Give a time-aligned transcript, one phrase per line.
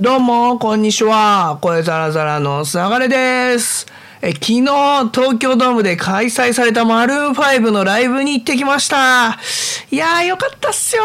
[0.00, 1.58] どうも、こんにちは。
[1.60, 3.84] 声ザラザラのすながれです。
[4.22, 4.62] え、昨日、
[5.12, 9.36] 東京ドームで開催されたマルーン5のライブに行ってきました。
[9.90, 11.02] いやー、よかったっすよ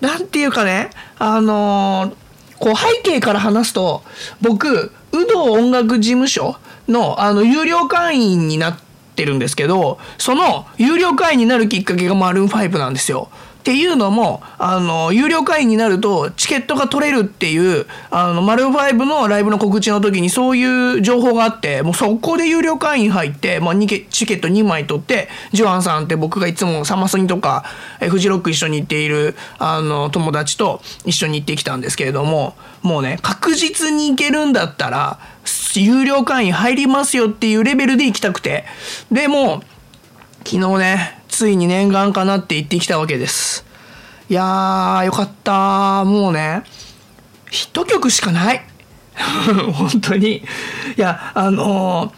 [0.00, 0.06] ー。
[0.06, 4.04] なんていうかね、あのーこう背景から話すと、
[4.40, 6.54] 僕、有働音楽事務所
[6.86, 8.78] の、あの、有料会員になっ
[9.16, 13.28] てるんですけど、その有料会員になるきっかけがマルーン5なんですよ。
[13.66, 23.88] っていうのも、あの、有料会員になるとチケットが取れるっていう、あの、マルーン5のライブの告知の時にそういう情報があって、もう速攻で有料会員入って、まあ、チ
[24.24, 27.64] ケット2枚取って、ジョアンさんって僕がいつもサマソニとか、
[27.98, 35.18] えフジロック一緒に行っている、あの、友達と一緒に行ってきたんですけれども、もうね、確実に行けるんだったら、
[35.74, 38.64] 有料会員入りますよっていうレベルで行きたくて。
[39.10, 39.64] でも、
[40.44, 43.66] 昨日ね、ついに念願かなって言ってきたわけです。
[44.30, 46.62] いやー、よかったもうね、
[47.50, 48.64] ヒット曲しかない。
[49.74, 50.36] 本当に。
[50.36, 50.42] い
[50.96, 52.12] や、あの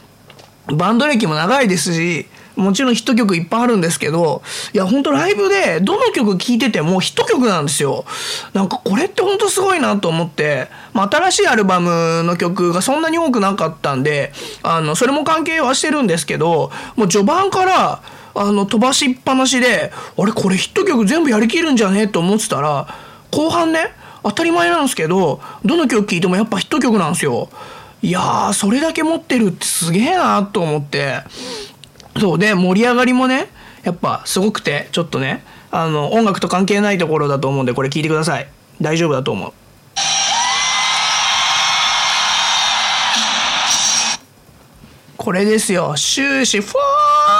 [0.68, 4.42] ーバンド歴も長いですし、もちろんヒット曲いっぱいあるんですけど、
[4.74, 8.04] いや、ほんとライブでどの曲聴いててもヒット曲なんですよ。
[8.52, 18.02] なんかこれってほんとすごいなと思って、まあ、新しいアルバムの曲がそんなに多くなかったんで、あの、それも関係はしてるんですけど、もう序盤から、
[18.40, 22.02] あの、飛ばしっぱなしで、あれこれヒット曲全部やりきるんじゃね？
[22.02, 22.86] えと思ってたら、
[23.30, 27.48] 後半ね、当たり前なんですけど、どの曲聴いてもやっぱヒット曲なんですよ。
[28.00, 31.22] いやー、それだけ持ってるってすげえなと思って。
[32.20, 33.48] そうで、盛り上がりもね、
[33.82, 38.48] やっぱすごくて、ちょっとね、あの、音楽と関係ないところだと思うんで、これ聞いてください。
[38.80, 39.52] 大丈夫だと思う。
[45.16, 45.94] これですよ。
[45.96, 46.82] 終始、ふわ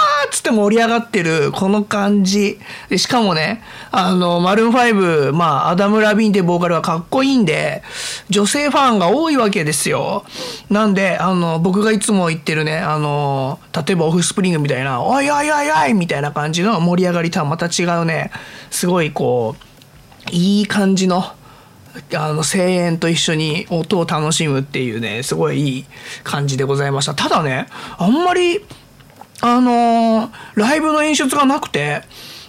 [0.05, 2.59] ーつって盛り上がってる、この感じ。
[2.95, 7.83] しかもね、あの、マルーン5、まあ、アダム・ラビンってボーカルはかっこいいんで、
[8.29, 10.25] 女性ファンが多いわけですよ。
[10.69, 18.31] なんで、あの、僕がいつも言ってるね、あの、例えばオフスプリングみたいな、おいおいおいおいみたいな感じの盛り上がりとはまた違うね、
[18.69, 19.69] すごいこう、
[20.31, 21.23] いい感じの、
[22.15, 25.85] あの声援と一緒に音を楽しむっていうねすごいいい
[26.23, 28.63] 感じでございましたただねあんまり
[29.41, 32.03] あのーライブの演出がなくて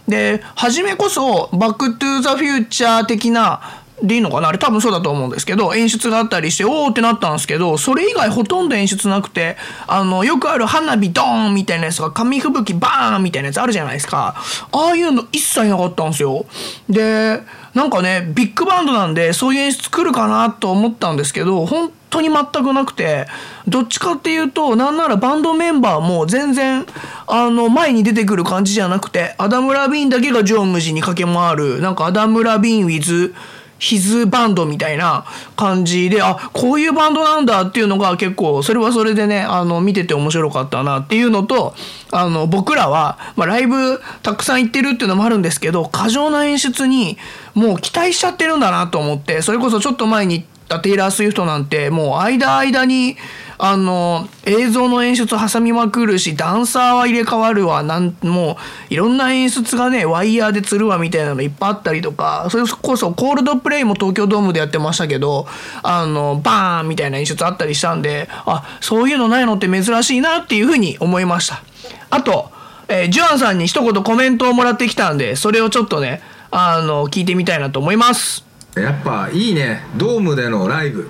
[0.09, 3.61] で初めこそ「バック・トゥー・ザ・フューチャー」的な
[4.03, 4.49] でいいのかな？
[4.49, 14.37] あれ多分そうだと思うんですけど演出があったりしておーってなったんですけどそれ以外ほとんど演出なくてあのよくある花火ドーンみたいなやつとか紙吹雪バーンみたいなやつあるじゃないですか。
[14.73, 16.47] ああいうの一切なかったんですよ。
[16.89, 17.43] で
[17.75, 23.27] なんかねビッグバンドなんでそういう演出来るかなと思ったんですけど本当に全くなくて
[23.67, 26.85] どっちかっていうとなんならバンドメンバーも全然
[27.27, 33.33] あの前に出てくる感じじゃなくてアダム・ラビーンだけが縦横無尽に駆け回るなんかアダム・ラビーン with
[33.81, 35.25] ヒズバンドみたいな
[35.57, 41.75] 感じで、あ、こういうバンドなんだっていうのが結構、それはそれでね、あの、見てて面白かったなっていうのと、
[42.13, 47.17] あの、僕らは、まあ、ライブたくさん行ってるっていうのもあるんですけど、過剰な演出に
[47.55, 50.45] もう期待しちゃってるんだなと思って、それこそちょっと前に
[50.79, 53.17] テイラー・スウィフトなんて、もう間間に、
[53.63, 58.57] あの、映像の演出挟みまくるし、ダンサーは入れ替わるわ、なん、も
[58.91, 65.47] う、いろんな演出がね、ワイヤーで釣るわみたいなのいっぱいあったりとか、それこそコールドプレイも東京ドームでやってましたけど、
[65.83, 71.63] あの、バーンみたいな演出あったりしたんで、あ、そういうのないのって珍しいなっていうふうに思いました。
[72.09, 72.51] あと、
[72.89, 78.50] えージュアンさんに一言コメントをもらってきたんで、それをちょっとね、あの、聞いてみたいなと思います。
[78.77, 79.85] やっぱいいね。
[79.97, 81.09] ドームでのライブ。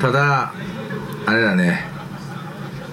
[0.00, 0.52] ただ
[1.26, 1.84] あれだね。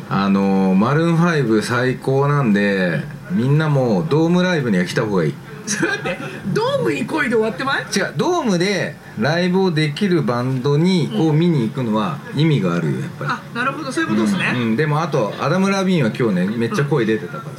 [0.10, 5.34] あのマルーン5最高なんでみんなもドームライブには来た方がいい。
[5.66, 6.20] ちょっと待って、
[6.54, 13.32] ドームに来いで終わってまい違うドームでライブをできるバンドにを見に行くのは意味があるよやっぱり。
[13.32, 14.54] あ、なるほど、そういうことですね。
[14.54, 14.76] うんうん。
[14.76, 17.50] でもあとアダム・ラビーンは今日ねめっちゃ声出てたか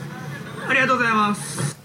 [0.61, 1.77] ら、ありがとうございます。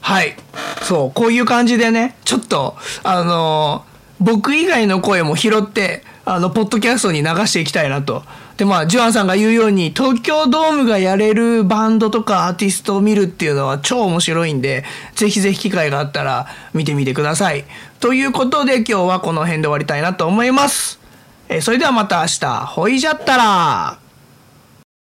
[0.00, 0.36] はい。
[0.82, 3.92] そう、こういう感じでね、ちょっと、あのー
[4.22, 8.22] 僕以外の声も拾って、あの、ポッドキャストに流していきたいなと。
[8.56, 14.84] で、まあ、ジュアンさんが言うように、東京ドームがやれるバンドとかアーティストを見るっていうのは超面白いんで、
[15.16, 17.64] ぜひぜひ機会があったら見てみてください。
[17.98, 21.00] ということで、今日はこの辺で終わりたいなと思います。
[21.48, 23.98] えそれではまた明日、ほいじゃったら